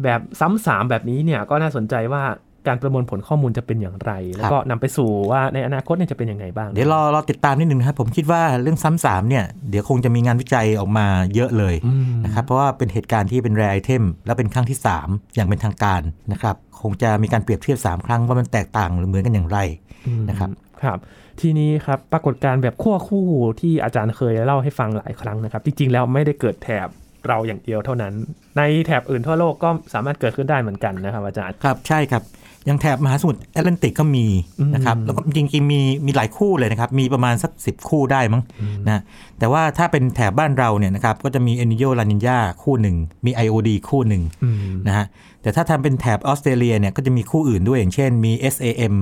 [0.04, 2.24] แบบซ้ำสามแบบนี้เนี่ยก็น่าสนใจว่า
[2.68, 19.60] การประมวลผลข้อมูลจะเป็นอย่างไร แล้วก็นำไปสู่ว่าในอนาคตเนี่ยจะเป็นยังไงบ้าง เดี๋ยวรอรอติดตามนิดนึงนะครับ ผมคิดว่าเรื่องซ้ำสามเนี่ยเดี๋ยวคงจะมีงานวิจัยออกมาเยอะเลยอืมนะครับเพราะว่าเป็นเหตุการณ์ที่เป็นแรไอเทมแล้วเป็นครั้งที่ 3 อย่างเป็นทางการนะครับ คงจะมีการเปรียบเทียบ 3 ครั้งว่ามันแตกต่างหรือเหมือนกันอย่างไร
[20.08, 20.50] อืมนะครับ
[20.84, 21.00] ครับ
[21.42, 23.26] ทีนี้ครับปรากฏการณ์แบบขั้วคู่
[23.60, 26.88] ที่อาจารย์เคยเล่าให้ฟังหลายครั้งนะครับ จริงๆแล้วไม่ได้เกิดแถบ
[27.28, 28.14] เราอย่างเดียวเท่านั้น
[28.58, 32.24] ในแถบอื่นทั่วโลกก็สามารถเกิดขึ้นได้เหมือนกันนะครับอาจารย์ครับใช่ครับ
[32.66, 34.26] อย่างแถบมหาสมุทรแอตแลนติกก็มี
[34.74, 38.42] นะครับอืมแล้วก็จริงๆมีมีหลายคู่เลยนะครับ มีประมาณสัก10คู่ได้มั้ง
[38.88, 39.02] นะ
[39.40, 45.06] แต่ว่าถ้าเป็นแถบบ้านเราเนี่ยนะครับก็จะมีเอนิโยลานินยาคู่หนึ่ง มี IOD คู่หนึ่งอืมนะฮะ
[45.42, 48.96] แต่ถ้าทำเป็นแถบออสเตรเลียเนี่ยก็จะมีคู่อื่นด้วยอย่างเช่นมี SAM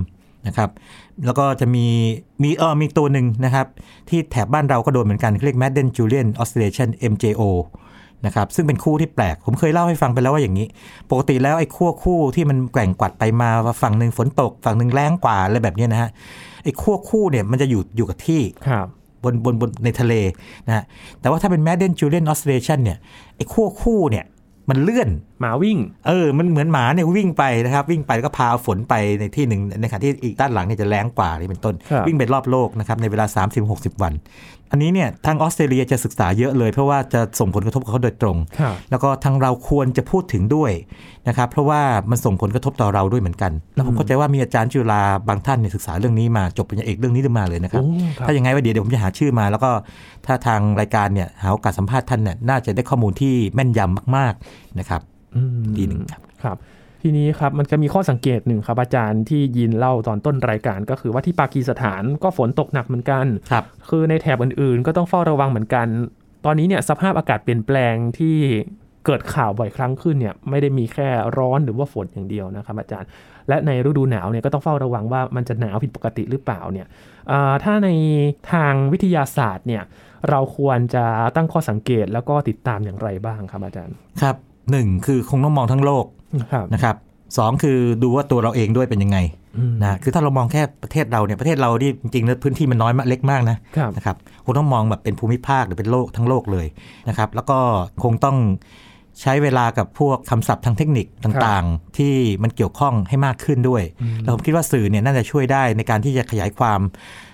[0.47, 0.69] นะครับ
[1.25, 1.85] แล้วก็จะมี
[2.43, 3.67] มีเออมีตัวหนึ่งนะครับ
[4.09, 7.41] ที่แถบบ้านเราก็โดนเหมือนกันเรียก Madden Julian Oscillation MJO
[8.25, 10.67] นะครับซึ่งเป็นคู่ที่แปลก ผมเคยเล่าให้ฟังไปแล้วว่าอย่างนี้
[11.11, 16.09] ปกติแล้วไอ้ขั้วคู่ที่มันแกว่งกวัดไปมาว่าฝั่งหนึ่งฝนตก ฝั่งหนึ่งแรงกว่าอะไรแบบเนี้ยนะฮะ
[16.63, 18.87] ไอ้ขั้วคู่เนี่ยมันจะอยู่อยู่กับที่ครับ
[19.23, 20.13] บนบนบนในทะเล
[20.67, 20.83] นะฮะ
[21.19, 22.97] แต่ว่าถ้าเป็น Madden Julian Oscillation เนี่ย
[23.35, 24.25] ไอ้ขั้วคู่เนี่ย
[24.69, 25.09] มันเลื่อน
[25.41, 33.25] หมาวิ่ง เออ มันเหมือนหมาเนี่ยวิ่งไปนะครับ วิ่งไปแล้วก็พาฝนไปในที่หนึ่งในขณะที่อีกด้านหลังเนี่ยจะแรงกว่านี่เป็นต้นครับวิ่งไปรอบโลกนะครับในเวลา
[33.63, 34.13] 30-60 วัน
[34.71, 40.71] อันนี้เนี่ยทางออสเตรเลียจะศึกษาเยอะเลย เพราะว่าจะส่งผลกระทบกับเขาโดยตรงครับแล้วก็ทางเราควรจะพูดถึงด้วย
[41.27, 49.69] นะครับเพราะว่ามันส่งผลกระทบต่อเราด้วยเหมือนกัน แล้วผมเข้าใจว่ามีอาจารย์จุฬาบางท่านเนี่ยศึกษาเรื่องนี้มาจบปริญญาเอกเรื่องนี้มาเลยนะครับโอ้ครับถ้าอย่างไงว่าเดี๋ยวเดี๋ยวผมจะหาชื่อมา แล้วก็
[50.25, 55.01] ถ้าทางรายการเนี่ยหาโอกาสสัมภาษณ์ท่านเนี่ยน่าจะได้ข้อมูลที่แม่นยำมาก ๆนะครับ
[55.35, 56.57] อืมดีหนึ่งครับครับ
[57.07, 65.87] ทีนี้ครับมันจะมีข้อสังเกตหนึ่งครับอาจารย์ที่ยินเล่าตอนต้นรายการ ก็คือว่าที่ปากีสถานก็ฝนตกหนักเหมือนกันครับคือในแถบอื่นๆ ก็ต้องเฝ้าระวังเหมือนกัน
[66.45, 68.35] ตอนนี้เนี่ยสภาพอากาศเปลี่ยนแปลงที่
[69.05, 73.09] เกิดข่าวบ่อยครั้งขึ้นเนี่ยไม่ได้มีแค่ร้อนหรือว่าฝนอย่างเดียวนะครับอาจารย์
[73.47, 76.87] และในฤดูหนาวเนี่ยก็ต้องเฝ้าระวังว่ามันจะหนาวผิดปกติหรือเปล่าเนี่ย
[77.31, 77.89] อ่าถ้าใน
[78.51, 79.83] ทางวิทยาศาสตร์เนี่ย
[80.29, 84.35] เราควรจะตั้งข้อสังเกตแล้วก็ติดตามอย่างไรบ้างครับอาจารย์ครับ
[84.71, 86.24] หนึ่งคือคงต้องมองทั้งโลกครับ
[86.73, 86.95] นะครับ
[87.37, 89.17] สองคือดูว่าตัวเราเองด้วยเป็นยังไง
[89.57, 96.67] อืมนะคือถ้าเรามองแค่ประเทศเราเนี่ยประเทศเราที่จริงๆแล้วพื้นที่มันน้อยมากเล็กมากนะครับนะครับคงต้องมองแบบเป็นภูมิภาคหรือเป็นโลกทั้งโลกเลย
[97.09, 97.57] นะครับ แล้วก็
[98.03, 98.37] คงต้อง
[99.21, 103.83] ใช้เวลากับพวกคำศัพท์ทางเทคนิคต่างๆ ที่มันเกี่ยวข้องให้มากขึ้นด้วย
[104.21, 106.79] แล้วผมคิดว่าสื่อเนี่ยน่าจะช่วยได้ในการที่จะขยายความ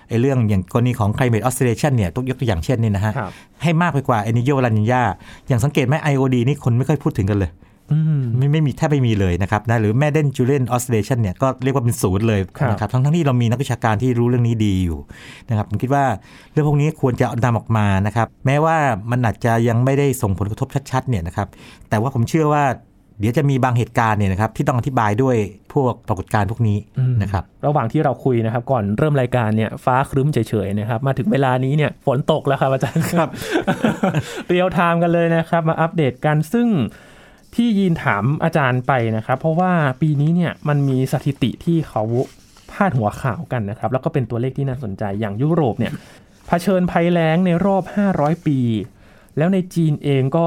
[0.08, 3.30] ไอ้เรื่องอย่างกรณีของ climate oscillation เนี่ยต้องยกตัวอย่างเช่นนี่นะฮะครับ
[3.62, 5.02] ให้มากไปกว่า El Niño La Niña
[5.48, 7.71] อย่างสังเกตไหม IOD นี่คนไม่ค่อยพูดถึงกันเลยอืม
[8.38, 14.98] ไม่ไม่มีแทบไม่มีเลยนะครับนะหรือ Madden Julian Oscillation เนี่ยก็เรียกว่าเป็นศูนย์เลยครับนะครับทั้งทั้งที่เรามีนักวิชาการที่รู้เรื่องนี้ดีอยู่
[15.48, 16.04] นะครับผมคิดว่า
[16.52, 18.76] เรื่องพวกนี้ควรจะนำออกมานะครับ แม้ว่า
[19.10, 21.48] มันอาจจะยังไม่ได้ส่งผลกระทบชัดๆเนี่ยนะครับ
[21.88, 22.64] แต่ว่าผมเชื่อว่า
[23.18, 25.36] เดี๋ยวจะมีบางเหตุการณ์เนี่ยนะครับที่ต้องอธิบายด้วย
[25.72, 33.28] พวกปรากฏการณ์พวกนี้อืมนะครับระหว่างที่เราคุยนะครับก่อนเริ่มรายการเนี่ยฟ้าครึ้มเฉยๆนะครับมาถึงเวลานี้เนี่ยฝนตกแล้วครับอาจารย์ครับ
[34.48, 36.68] เรียลไทม์กันเลยนะครับมาอัปเดตกันซึ่ง
[37.54, 42.02] ที่ยีนถามอาจารย์ไปนะครับ เพราะว่าปีนี้เนี่ยมันมีสถิติที่เขา
[42.70, 45.92] พาดหัวข่าวกันนะครับ แล้วก็เป็นตัวเลขที่น่าสนใจอย่างยุโรปเนี่ย
[46.46, 47.82] เผชิญภัยแล้งในรอบ
[48.14, 48.58] 500 ปี
[49.36, 50.46] แล้วในจีนเองก็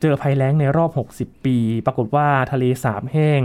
[0.00, 1.56] เจอภัยแล้งในรอบ 60 ปี
[1.86, 3.42] ปรากฏว่าทะเลสาบแห้ง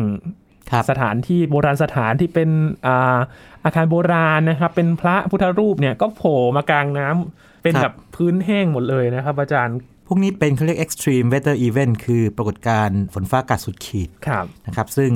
[0.71, 2.49] ครับสถานที่โบราณสถานที่เป็น
[2.87, 3.19] อา
[3.65, 15.11] อาคารโบราณนะครับ เป็นพระพุทธรูปเนี่ยก็โผล่มากลางน้ำเป็นครับแบบพื้นแห้งหมดเลยนะครับ อาจารย์พ วกนี้เป็นเขาเรียก extreme weather event คือปรากฏการณ์ฝนฟ้าอากาศสุดขีดครับนะครับ ซึ่ง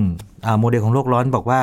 [0.45, 1.61] อ่าโมเดลของโลกร้อนบอกว่า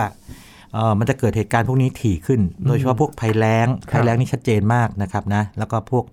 [0.73, 6.05] เอ่อมันจะเกิดเหตุการณ์พวกนี้ถี่ขึ้น โดยเฉพาะพวกภัยแล้งครับภัยแล้งนี่ชัดเจนมากนะครับนะ แล้วก็พวก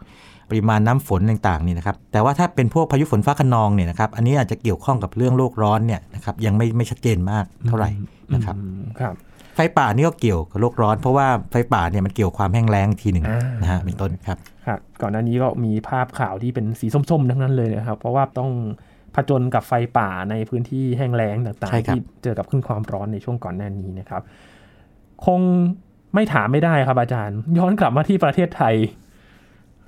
[0.50, 7.90] ปริมาณน้ำฝนต่างๆนี่นะครับ แต่ว่าถ้าเป็นพวกพายุฝนฟ้าคะนองเนี่ยนะครับ อันนี้อาจจะเกี่ยวข้องกับเรื่องโลกร้อนเนี่ยนะครับ ยังไม่ไม่ชัดเจนมากเท่าไหร่
[8.34, 9.14] นะครับอืมครับ
[9.56, 18.52] ไฟป่านี่ก็เกี่ยวกับโลกร้อน เพราะว่าไฟป่าเนี่ยมันเกี่ยวความแห้งแล้งทีหนึ่งอ่านนะฮะเป็นต้นครับ ครับก่อนหน้านี้ก็มีภาพข่าวที่เป็นสีส้มๆ ทั้งนั้นเลยนะครับ เพราะว่าต้อง
[19.15, 24.21] ผจญกับไฟป่าในพื้นที่แห้งแล้งต่างใช่ๆครับที่เจอกับขึ้นความร้อนในช่วงก่อนหน้านี้นะครับ
[25.26, 25.39] คง
[26.13, 28.76] ไม่ถามไม่ได้ครับอาจารย์ ย้อนกลับมาที่ประเทศไทย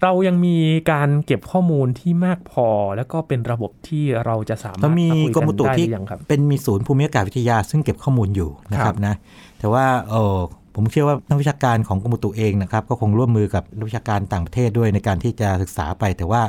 [0.01, 0.57] เรายังมี
[0.91, 9.15] การเก็บข้อมูลที่มากพอ แล้วก็เป็นระบบที่เราจะสามารถเรามีคุยกรมอุตุได้หที่รือยังครับเป็นมีศูนย์ภูมิอากาศวิทยา ซึ่งเก็บข้อมูลอยู่นะคครัรับบนะ
[9.59, 10.38] แต่ว่าเออ
[10.75, 16.41] ผมเชื่อว่านักวิชาการของกรมอุตุเองนะครับก็คงร่วมมือกับนักวิชาการต่างประเทศด้วยในการที่จะศึกษาไป แต่ว่า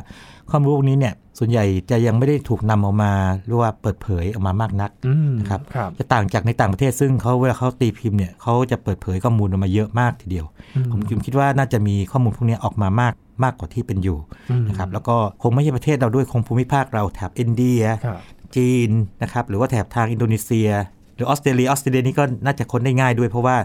[0.50, 3.12] ข้อมูลพวกนี้เนี่ยส่วนใหญ่จะยังไม่ได้ถูกนำออกมา
[3.46, 14.18] หรือว่าเปิดเผยออกมามากนักอืมนะครับครับจะต่างจากในต่างประเทศซึ่งเขาเวลาเขาตีพิมพ์เนี่ยเขาจะเปิดเผยข้อมูลออกมาเยอะมากทีเดียวอืมผมจึงคิดว่าน่าจะมีข้อมูลพวกนี้ออกมามากมากกว่าที่เป็นอยู่
[14.50, 18.20] อืมนะครับแล้วก็คงไม่ใช่ประเทศเราด้วยคงภูมิภาคเราแถบอินเดียครับ
[18.56, 18.90] จีน
[19.22, 20.68] นะครับหรือว่าแถบทางอินโดนีเซีย
[21.14, 23.56] หรือออสเตรเลียออสเตรเลียนี่ก็น่าจะค้นได้ง่ายด้วยเพราะว่า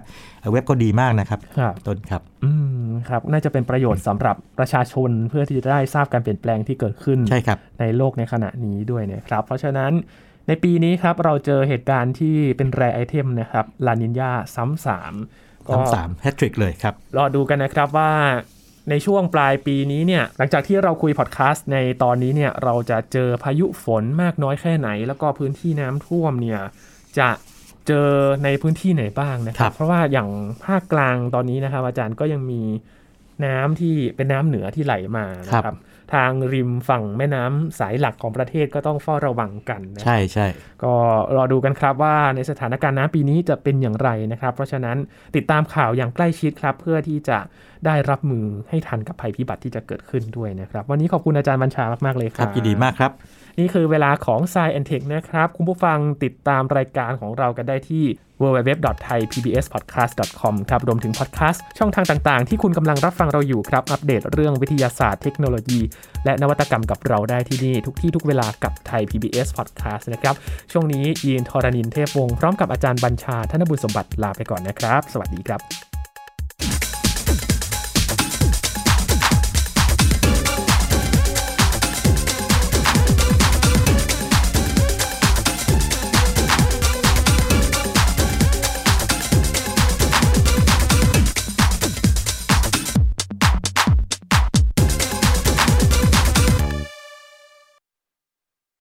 [0.52, 2.52] เว็บก็ดีมากนะครับครับต้นครับอื
[2.86, 9.92] มครับน่าจะเป็นประโยชน์สำหรับประชาชนเพื่อที่จะได้ทราบการเปลี่ยนแปลงที่เกิดขึ้นใช่ครับในโลกในขณะนี้ด้วยนะครับ เพราะฉะนั้น
[10.48, 15.14] ในปีนี้ครับเราเจอเหตุการณ์ที่เป็น rare item นะครับลานีญาซ้ำสาม
[15.68, 18.12] ก็สามสามแฮตทริกเลยครับรอดูกันนะครับว่า
[18.90, 26.62] ในช่วงปลายปีนี้เนี่ยหลังจากที่เราคุยพอดแคสต์ในตอนนี้เนี่ยเราจะเจอพายุฝนมากน้อยแค่ไหน แล้วก็พื้นที่น้ำท่วมเนี่ย
[27.20, 27.30] จะ
[27.88, 28.10] เจอ
[28.44, 30.30] ในพื้นที่ไหนบ้างนะคครัรับบเพราะว่าอย่าง
[30.66, 32.62] ภาคกลางตอนนี้นะครับ อาจารย์ก็ยังมี
[33.46, 35.76] น้ำที่เป็นน้ำเหนือที่ไหลมานะครับ
[36.14, 40.48] ทางริมฝั่งแม่น้ำสายหลักของประเทศก็ต้องเฝ้าระวังกันนะใช่ใช่
[40.84, 40.94] ก็
[41.36, 44.98] รอดูกันครับว่าในสถานการณ์น้ำปีนี้จะเป็นอย่างไรนะครับ เพราะฉะนั้น
[45.36, 47.38] ติดตามข่าวอย่างใกล้ชิดครับ เพื่อที่จะ
[47.86, 53.12] ได้รับมือให้ทันกับภัยพิบัติที่จะเกิดขึ้นด้วยนะครับ วันนี้ขอบคุณอาจารย์บัญชามาก ๆ เลยคครัรับบยินดีมากครับ
[53.60, 58.06] นี่คือเวลาของ s ซ e อนเทคนะครับ คุณผู้ฟังติดตามรายการของเรากันได้ที่
[58.42, 65.80] www.thaipbspodcast.com ครับรวมถึงพอดแคสต์ช่องทางต่างๆ ที่คุณกำลังรับฟังเราอยู่ครับ อัปเดตเรื่องวิทยาศาสตร์เทคโนโลยี
[66.26, 70.36] และนวัตกรรมกับเราได้ที่นี่ ทุกที่ทุกเวลากับไทย PBS Podcast นะครับ
[70.72, 75.89] ช่วงนี้ยีนทรณินเทพวงศ์พร้อมกับอาจารย์บัญชาธนบุญสมบัติลาไปก่อนนะครับ สวัสดีครับ